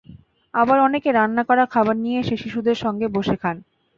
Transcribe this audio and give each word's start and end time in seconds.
আবার 0.53 0.77
অনেকে 0.79 1.09
রান্না 1.11 1.43
করা 1.43 1.63
খাবার 1.73 1.95
নিয়ে 1.97 2.19
এসে 2.19 2.35
শিশুদের 2.37 2.77
সঙ্গে 2.83 3.07
বসে 3.09 3.35
খান। 3.37 3.57